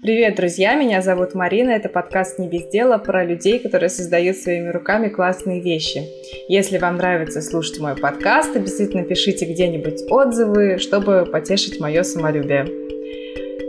[0.00, 0.76] Привет, друзья!
[0.76, 1.70] Меня зовут Марина.
[1.70, 6.04] Это подкаст «Не без дела» про людей, которые создают своими руками классные вещи.
[6.48, 12.66] Если вам нравится слушать мой подкаст, обязательно пишите где-нибудь отзывы, чтобы потешить мое самолюбие.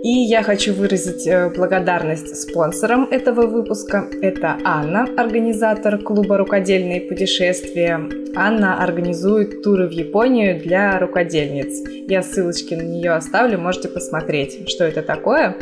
[0.03, 4.07] И я хочу выразить э, благодарность спонсорам этого выпуска.
[4.21, 7.99] Это Анна, организатор клуба «Рукодельные путешествия».
[8.35, 12.07] Анна организует туры в Японию для рукодельниц.
[12.07, 15.57] Я ссылочки на нее оставлю, можете посмотреть, что это такое.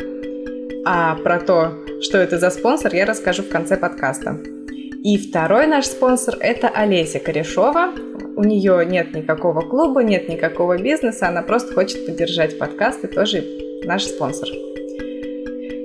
[0.90, 4.38] А про то, что это за спонсор, я расскажу в конце подкаста.
[5.04, 7.92] И второй наш спонсор– это Олеся Корешова.
[8.36, 13.44] У нее нет никакого клуба, нет никакого бизнеса, она просто хочет поддержать подкаст и тоже
[13.84, 14.48] наш спонсор.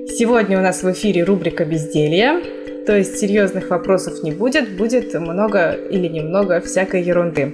[0.08, 2.40] Сегодня у нас в эфире рубрика «Безделье»,
[2.86, 7.52] то есть серьезных вопросов не будет, будет много или немного всякой ерунды.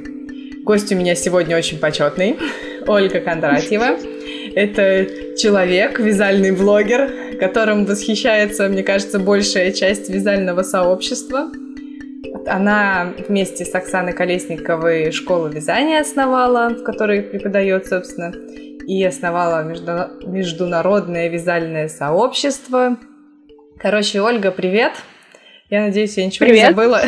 [0.62, 2.38] Гость у меня сегодня очень почетный,
[2.86, 3.96] Ольга Кондратьева.
[4.54, 11.50] Это человек, вязальный блогер, которым восхищается, мне кажется, большая часть вязального сообщества.
[12.46, 18.32] Она вместе с Оксаной Колесниковой школу вязания основала, в которой преподает, собственно,
[18.86, 22.98] и основала международное вязальное сообщество.
[23.78, 24.92] Короче, Ольга, привет.
[25.70, 26.62] Я надеюсь, я ничего привет.
[26.62, 27.00] не забыла.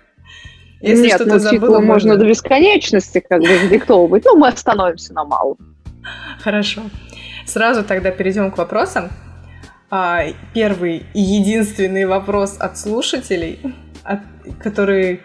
[0.80, 1.86] Если Нет, что-то ну, забыла, можно...
[1.86, 4.24] можно до бесконечности как бы диктовывать.
[4.24, 5.58] Ну, мы остановимся на малом.
[6.42, 6.82] Хорошо.
[7.44, 9.10] Сразу тогда перейдем к вопросам.
[9.88, 13.60] А, первый и единственный вопрос от слушателей,
[14.02, 14.20] от,
[14.58, 15.20] который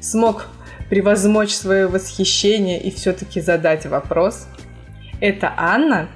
[0.00, 0.46] смог
[0.88, 4.48] превозмочь свое восхищение и все-таки задать вопрос.
[5.20, 6.08] Это Анна.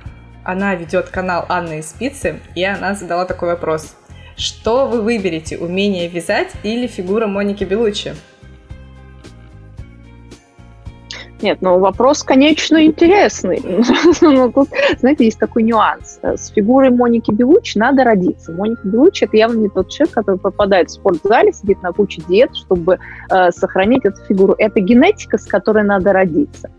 [0.45, 3.95] Она ведет канал Анна из спицы, и она задала такой вопрос.
[4.37, 8.15] Что вы выберете, умение вязать или фигура Моники Белучи?
[11.45, 13.63] Нет, ну вопрос, конечно, интересный.
[14.23, 16.19] Но тут, знаете, есть такой нюанс.
[16.23, 18.51] С фигурой Моники Белучи надо родиться.
[18.53, 22.57] Моника Белучи– это явно не тот человек, который попадает в спортзале, сидит на куче диет,
[22.57, 22.99] чтобы
[23.31, 24.55] э, сохранить эту фигуру.
[24.57, 26.71] Это генетика, с которой надо родиться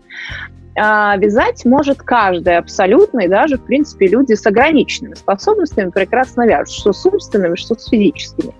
[0.78, 6.70] а, вязать может каждый абсолютно, и даже, в принципе, люди с ограниченными способностями прекрасно вяжут,
[6.70, 8.52] что с умственными, что с физическими.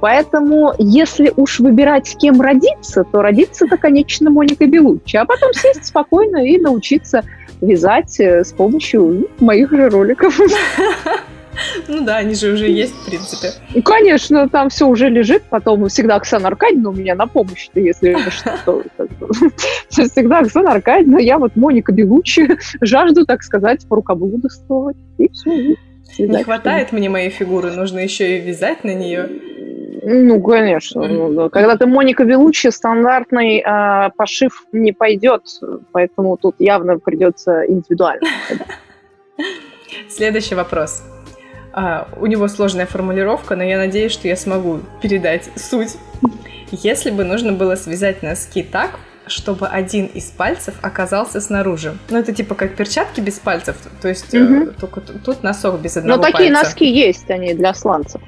[0.00, 5.86] Поэтому, если уж выбирать, с кем родиться, то родиться-то, конечно, Моника Белуччи, а потом сесть
[5.86, 7.22] спокойно и научиться
[7.60, 10.38] вязать э, с помощью моих же роликов.
[11.88, 13.48] Ну да, они же уже есть, в принципе.
[13.74, 18.16] Ну, конечно, там все уже лежит, потом всегда Оксана Аркадьевна у меня на помощь если
[18.30, 18.82] что.
[19.88, 25.76] Всегда Оксана Аркадьевна, я вот Моника Белучи, жажду, так сказать, порукоблудствовать, и все.
[26.18, 29.28] Не хватает мне моей фигуры, нужно еще и вязать на нее.
[30.08, 31.06] Ну, конечно.
[31.08, 35.42] Ну, Когда ты Моника Белучи, стандартный э, пошив не пойдет,
[35.90, 38.28] поэтому тут явно придется индивидуально.
[40.08, 41.02] Следующий вопрос.
[41.78, 45.96] А, у него сложная формулировка, но я надеюсь, что я смогу передать суть.
[46.70, 48.92] Если бы нужно было связать носки так,
[49.26, 51.98] чтобы один из пальцев оказался снаружи.
[52.08, 54.72] Ну, это типа как перчатки без пальцев, то есть угу.
[54.80, 58.22] только тут носок без одного Но такие носки есть, они для сланцев.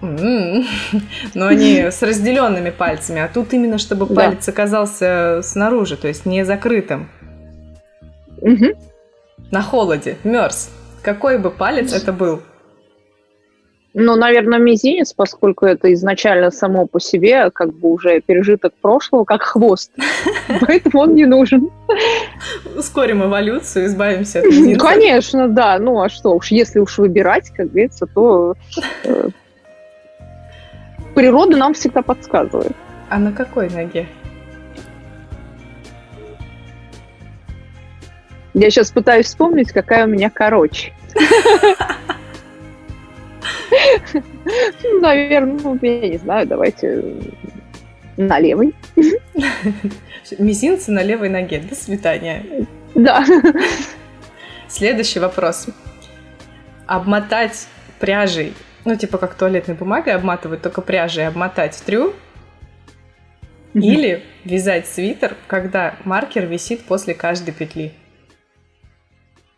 [0.00, 0.66] Mm-hmm.
[1.34, 4.14] Но они с разделенными пальцами, а тут именно, чтобы да.
[4.14, 7.10] палец оказался снаружи, то есть не закрытым.
[8.40, 8.66] Угу.
[9.50, 10.70] На холоде, мерз.
[11.02, 12.42] Какой бы палец это был?
[13.92, 19.42] Ну, наверное, мизинец, поскольку это изначально само по себе как бы уже пережиток прошлого, как
[19.42, 19.90] хвост.
[20.60, 21.70] Поэтому он не нужен.
[22.76, 24.86] Ускорим эволюцию, избавимся от мизинца.
[24.86, 25.78] Конечно, да.
[25.80, 28.54] Ну, а что уж, если уж выбирать, как говорится, то
[29.02, 29.28] э,
[31.16, 32.76] природа нам всегда подсказывает.
[33.08, 34.06] А на какой ноге?
[38.54, 40.92] Я сейчас пытаюсь вспомнить, какая у меня короче.
[45.00, 47.04] Наверное, ну, я не знаю, давайте
[48.16, 48.74] на левой.
[50.38, 51.60] Мизинцы на левой ноге.
[51.60, 52.66] До свидания.
[52.94, 53.24] Да.
[54.68, 55.66] Следующий вопрос.
[56.86, 57.66] Обмотать
[57.98, 58.54] пряжей,
[58.84, 62.14] ну, типа как туалетной бумагой обматывают, только пряжей обмотать трю,
[63.74, 67.92] или вязать свитер, когда маркер висит после каждой петли.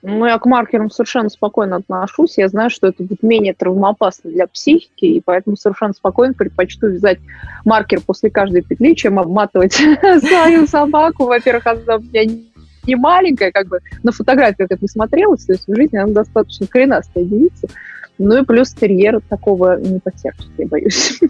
[0.02, 2.36] Ну, я к маркерам совершенно спокойно отношусь.
[2.36, 7.18] Я знаю, что это будет менее травмоопасно для психики, и поэтому совершенно спокойно предпочту вязать
[7.64, 9.72] маркер после каждой петли, чем обматывать
[10.20, 11.26] свою собаку.
[11.26, 12.24] Во-первых, она у меня
[12.84, 16.66] не маленькая, как бы на фотографиях это не смотрелось, то есть в жизни она достаточно
[16.66, 17.68] коренастая девица.
[18.18, 21.20] Ну и плюс терьер такого не потерпит, я боюсь.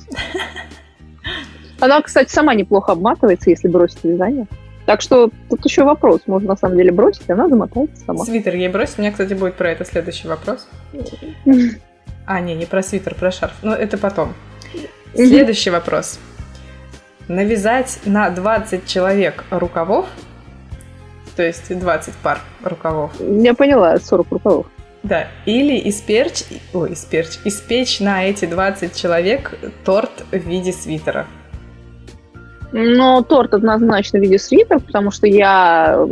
[1.80, 4.46] Она, кстати, сама неплохо обматывается, если бросить вязание.
[4.86, 6.22] Так что тут еще вопрос.
[6.26, 8.24] Можно на самом деле бросить, она замотается сама.
[8.24, 8.98] Свитер ей бросить.
[8.98, 10.68] У меня, кстати, будет про это следующий вопрос.
[12.24, 13.52] А, не, не про свитер, про шарф.
[13.62, 14.32] Но это потом.
[15.12, 16.20] Следующий вопрос.
[17.26, 20.06] Навязать на 20 человек рукавов,
[21.34, 23.12] то есть 20 пар рукавов.
[23.20, 24.66] Я поняла, 40 рукавов.
[25.02, 31.26] Да, или испечь, ой, испечь, испечь на эти 20 человек торт в виде свитера.
[32.72, 36.06] Но торт однозначно в виде свитера, потому что я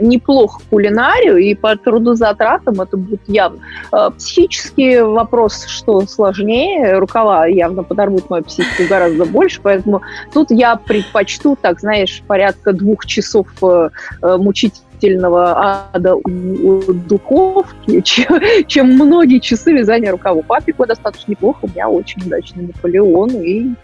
[0.00, 3.60] неплохо кулинарию, и по трудозатратам это будет явно.
[3.90, 10.02] А, психический вопрос, что сложнее, рукава явно подорвут мою психику гораздо больше, поэтому
[10.32, 13.90] тут я предпочту, так знаешь, порядка двух часов э,
[14.22, 20.46] э, мучительного ада у духовки, чем, чем многие часы вязания рукавов.
[20.46, 23.74] Папику достаточно неплохо, у меня очень удачный Наполеон, и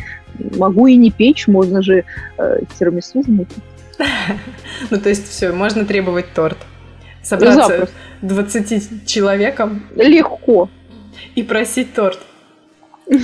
[0.57, 2.05] могу и не печь, можно же
[2.39, 3.63] э, тирамису замутить.
[4.91, 6.57] Ну, то есть все, можно требовать торт.
[7.23, 7.89] Собраться
[8.23, 9.87] 20 человеком.
[9.95, 10.71] Легко.
[11.35, 12.21] И просить торт.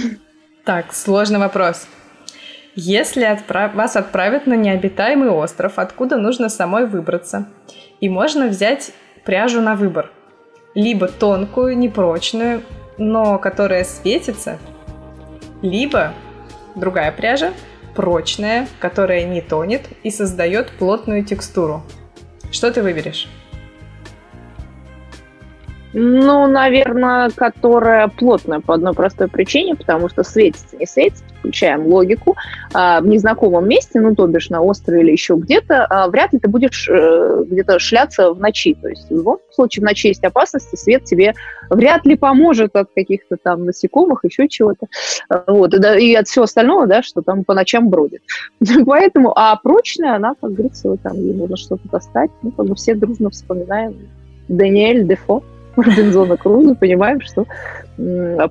[0.65, 1.87] Так, сложный вопрос.
[2.75, 3.75] Если отправ...
[3.77, 7.47] вас отправят на необитаемый остров, откуда нужно самой выбраться,
[8.01, 8.91] и можно взять
[9.25, 10.11] пряжу на выбор.
[10.75, 12.63] Либо тонкую, непрочную,
[12.99, 14.59] но которая светится,
[15.63, 16.15] либо
[16.77, 17.53] другая пряжа,
[17.97, 21.83] прочная, которая не тонет и создает плотную текстуру.
[22.53, 23.29] Что ты выберешь?
[25.93, 32.37] Ну, наверное, которая плотная по одной простой причине, потому что светится, не светится, включаем логику,
[32.75, 36.39] а, в незнакомом месте, ну, то бишь на острове или еще где-то, а, вряд ли
[36.39, 38.75] ты будешь э, где-то шляться в ночи.
[38.75, 41.35] То есть в любом случае в ночи есть опасность, и свет тебе
[41.71, 44.87] вряд ли поможет от каких-то там насекомых, еще чего-то.
[45.47, 48.23] Вот, и от всего остального, да, что там по ночам бродит.
[48.87, 52.31] Поэтому, а прочная, она, как говорится, вот там ей нужно что-то достать.
[52.43, 53.97] Ну, как бы все дружно вспоминаем
[54.49, 55.43] Даниэль Дефо.
[55.83, 57.47] Робинзона Круза, понимаем, что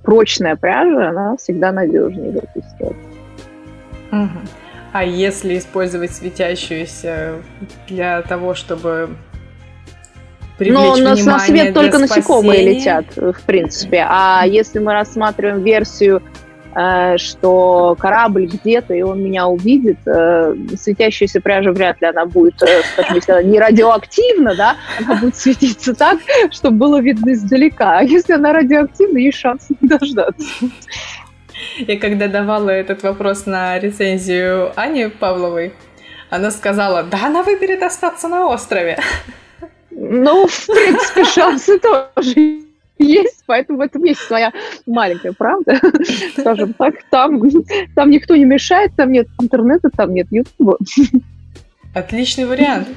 [0.03, 3.15] прочная пряжа, она всегда надежнее в этой ситуации.
[4.11, 4.39] Угу.
[4.93, 7.33] А если использовать светящуюся
[7.87, 9.09] для того, чтобы
[10.57, 12.15] привлечь Но на, на свет только спасения?
[12.15, 14.05] насекомые летят, в принципе.
[14.07, 16.21] А если мы рассматриваем версию
[17.17, 19.97] что корабль где-то, и он меня увидит.
[20.05, 25.15] Э, светящаяся пряжа вряд ли она будет, э, скажем, если она не радиоактивна, да, она
[25.15, 26.19] будет светиться так,
[26.51, 27.99] чтобы было видно издалека.
[27.99, 30.45] А если она радиоактивна, есть шанс не дождаться.
[31.77, 35.73] Я когда давала этот вопрос на рецензию Ани Павловой,
[36.29, 38.99] она сказала, да, она выберет остаться на острове.
[39.91, 42.64] Ну, в принципе, шансы тоже
[42.97, 44.51] есть, поэтому в этом есть своя
[44.85, 45.79] маленькая правда,
[46.37, 46.95] скажем так.
[47.09, 47.41] Там,
[47.95, 50.77] там никто не мешает, там нет интернета, там нет ютуба.
[51.93, 52.87] Отличный вариант.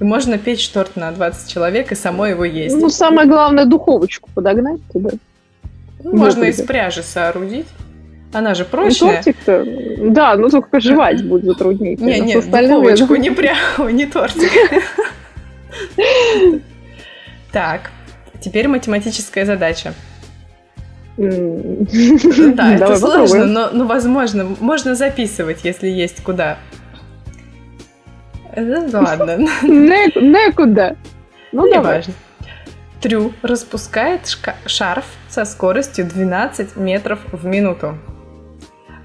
[0.00, 2.76] И можно печь торт на 20 человек и самой его есть.
[2.76, 5.10] Ну, самое главное, духовочку подогнать туда.
[6.02, 7.66] Ну, можно из пряжи соорудить.
[8.32, 9.16] Она же прочная.
[9.16, 9.66] тортик-то,
[10.10, 12.00] да, но только жевать будет затруднить.
[12.00, 13.58] Не, не, духовочку, не прямо,
[13.92, 14.50] не тортик.
[17.52, 17.90] Так,
[18.42, 19.94] Теперь математическая задача.
[21.16, 26.58] Да, это сложно, но, но возможно, можно записывать, если есть куда.
[28.56, 29.38] Ну ладно.
[29.62, 30.96] Некуда.
[31.52, 32.14] Ну, Не важно.
[33.00, 34.22] Трю распускает
[34.66, 37.98] шарф со скоростью 12 метров в минуту.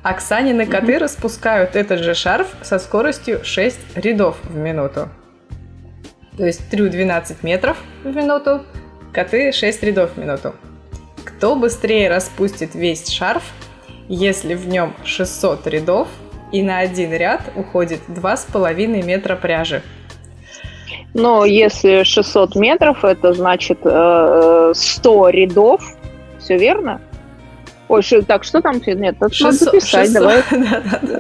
[0.04, 5.10] Оксанины коты распускают этот же шарф со скоростью 6 рядов в минуту.
[6.38, 8.64] То есть трю 12 метров в минуту,
[9.18, 10.54] коты 6 рядов в минуту.
[11.26, 13.42] Кто быстрее распустит весь шарф,
[14.08, 16.08] если в нем 600 рядов
[16.52, 19.82] и на один ряд уходит 2,5 метра пряжи?
[21.16, 25.82] Но если 600 метров, это значит э, 100 рядов,
[26.38, 27.02] все верно?
[27.88, 28.80] Ой, так, что там?
[28.86, 30.44] Нет, это 600, надо записать, 600, давай.
[30.52, 31.20] Да, да, да.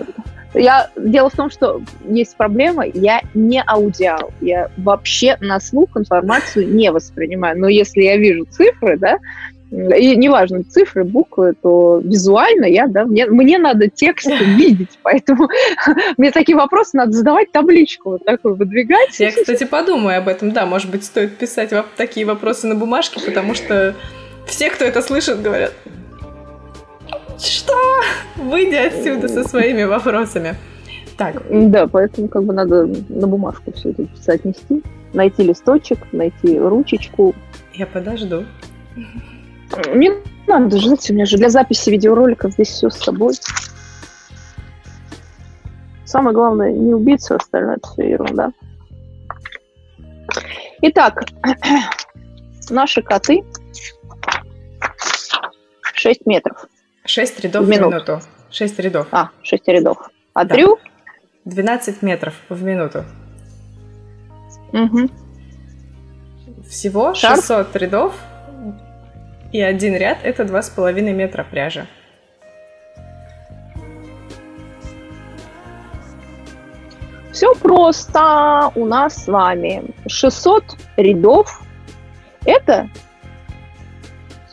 [0.57, 6.67] Я, дело в том, что есть проблема, я не аудиал, я вообще на слух информацию
[6.67, 9.19] не воспринимаю, но если я вижу цифры, да,
[9.71, 15.49] и неважно, цифры, буквы, то визуально я, да, мне, мне надо текст видеть, поэтому
[16.17, 19.19] мне такие вопросы надо задавать, табличку вот такую выдвигать.
[19.19, 23.53] Я, кстати, подумаю об этом, да, может быть, стоит писать такие вопросы на бумажке, потому
[23.53, 23.93] что
[24.47, 25.73] все, кто это слышит, говорят,
[27.39, 27.73] что?
[28.35, 30.55] Выйди отсюда со своими вопросами.
[31.17, 31.41] Так.
[31.49, 34.83] Да, поэтому как бы надо на бумажку все это соотнести.
[35.13, 37.33] Найти листочек, найти ручечку.
[37.73, 38.45] Я подожду.
[39.93, 40.13] Мне
[40.47, 43.33] надо ждать, у меня же для записи видеороликов здесь все с собой.
[46.05, 48.51] самое главное не убиться, остальное это все ерунда.
[50.81, 51.25] Итак,
[52.69, 53.43] наши коты
[55.93, 56.67] 6 метров.
[57.07, 57.89] 6 рядов в минуту.
[57.89, 58.21] минуту.
[58.51, 59.07] 6 рядов.
[59.11, 59.97] А, 6 рядов.
[60.33, 60.55] А да.
[60.55, 60.77] трю?
[61.45, 63.05] 12 метров в минуту.
[64.73, 65.09] Угу.
[66.69, 67.37] Всего Шарф?
[67.37, 68.13] 600 рядов,
[69.51, 71.87] и один ряд это 2,5 метра пряжи.
[77.31, 80.63] Все просто у нас с вами 600
[80.97, 81.61] рядов.
[82.45, 82.89] Это,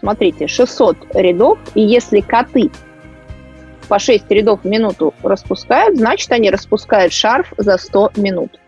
[0.04, 2.70] смотрите, 600 рядов, и если коты
[3.88, 8.60] по 6 рядов в минуту распускают, значит, они распускают шарф за 100 минут.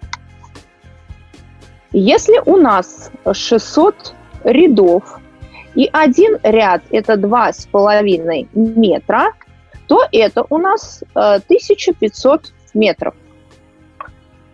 [1.92, 4.14] Если у нас 600
[4.44, 5.20] рядов,
[5.74, 9.32] и один ряд– это 2,5 метра,
[9.88, 13.14] то это у нас 1500 э, метров.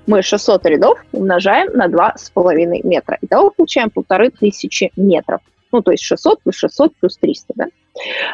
[0.09, 3.19] Мы 600 рядов умножаем на 2,5 метра.
[3.21, 5.41] Итого получаем 1500 метров.
[5.73, 7.67] Ну, то есть 600 плюс 600 плюс 300, да?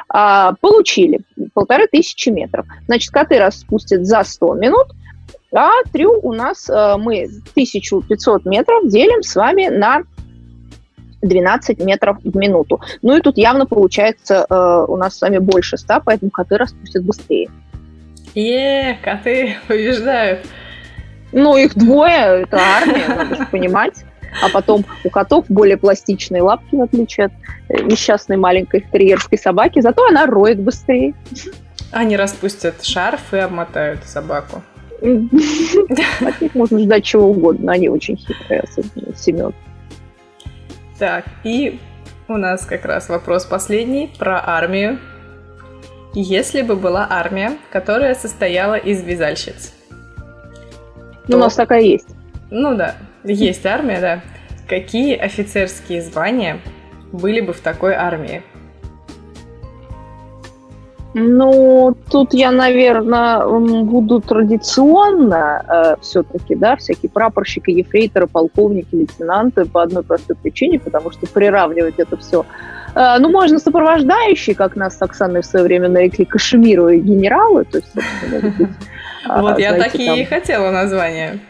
[0.09, 1.21] А, получили
[1.54, 2.66] полторы тысячи метров.
[2.87, 4.87] Значит, коты распустят за 100 минут,
[5.52, 10.02] а трю у нас э, мы 1500 метров делим с вами на
[11.23, 12.80] 12 метров в минуту.
[13.02, 17.04] Ну и тут явно получается э, у нас с вами больше 100, поэтому коты распустят
[17.04, 17.49] быстрее.
[18.35, 20.40] Е, коты побеждают.
[21.33, 24.04] Ну, их двое, это армия, надо же понимать.
[24.42, 27.32] А потом у котов более пластичные лапки, в отличие от
[27.68, 31.14] э, несчастной маленькой терьерской собаки, зато она роет быстрее.
[31.90, 34.62] Они распустят шарф и обмотают собаку.
[35.00, 37.73] От них можно ждать чего угодно.
[37.73, 39.54] Они очень хитрые, особенно Семен.
[40.99, 41.78] Так, и
[42.26, 44.99] у нас как раз вопрос последний про армию.
[46.14, 49.73] Если бы была армия, которая состояла из вязальщиц.
[51.28, 52.08] Ну, у нас такая есть.
[52.50, 52.97] Ну да,
[53.32, 54.20] есть армия, да.
[54.68, 56.61] Какие офицерские звания
[57.12, 58.42] были бы в такой армии?
[61.14, 69.82] Ну, тут я, наверное, буду традиционно э, все-таки, да, всякие прапорщики, ефрейторы, полковники, лейтенанты по
[69.82, 72.44] одной простой причине, потому что приравнивать это все
[72.94, 77.78] э, ну, можно сопровождающие, как нас с Оксаной в свое время нарекли, кашемировые генералы, то
[77.78, 78.68] есть, собственно, быть,
[79.28, 81.40] Вот я такие и хотела название.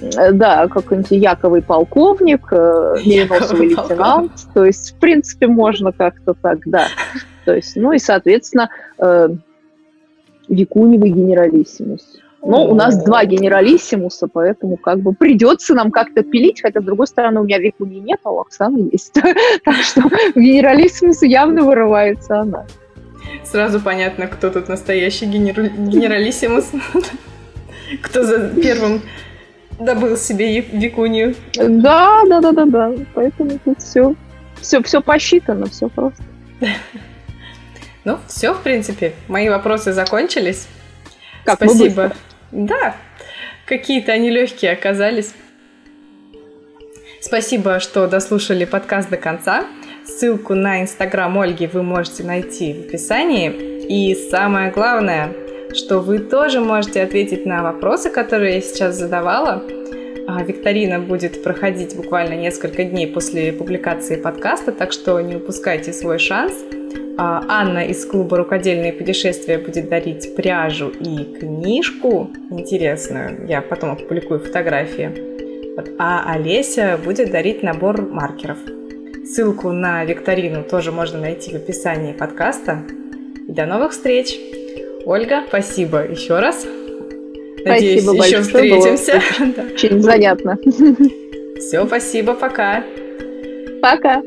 [0.00, 4.32] Э, да, какой-нибудь яковый полковник, э, мериносовый лейтенант.
[4.54, 6.86] То есть, в принципе, можно как-то так, да.
[7.44, 9.28] То есть, ну и, соответственно, э,
[10.48, 12.20] викуневый генералиссимус.
[12.42, 17.06] Но у нас два генералиссимуса, поэтому как бы придется нам как-то пилить, хотя, с другой
[17.06, 19.12] стороны, у меня викуни нет, а у Оксаны есть.
[19.64, 22.66] Так что в генералиссимусе явно вырывается она.
[23.44, 26.70] Сразу понятно, кто тут настоящий генералиссимус.
[28.02, 29.02] Кто за первым
[29.80, 31.34] добыл себе викунью.
[31.54, 32.92] Да, да, да, да, да.
[33.14, 34.14] Поэтому тут все,
[34.60, 36.22] все, все посчитано, все просто.
[38.02, 39.12] Ну, все, в принципе.
[39.28, 40.68] Мои вопросы закончились.
[41.44, 42.12] Как Спасибо.
[42.50, 42.96] Да,
[43.66, 45.34] какие-то они легкие оказались.
[47.20, 49.66] Спасибо, что дослушали подкаст до конца.
[50.06, 53.50] Ссылку на инстаграм Ольги вы можете найти в описании.
[53.86, 55.34] И самое главное,
[55.74, 59.62] что вы тоже можете ответить на вопросы, которые я сейчас задавала.
[60.26, 66.18] А, викторина будет проходить буквально несколько дней после публикации подкаста, так что не упускайте свой
[66.18, 66.54] шанс.
[67.18, 73.46] А, Анна из клуба «Рукодельные путешествия» будет дарить пряжу и книжку интересную.
[73.48, 75.30] Я потом опубликую фотографии.
[75.98, 78.58] А Олеся будет дарить набор маркеров.
[79.24, 82.82] Ссылку на викторину тоже можно найти в описании подкаста.
[83.48, 84.59] До новых встреч!
[85.04, 86.66] Ольга, спасибо еще раз.
[87.64, 89.22] Надеюсь, спасибо еще встретимся.
[89.38, 90.58] Было очень занятно.
[91.56, 92.84] Все, спасибо, пока.
[93.82, 94.22] Пока.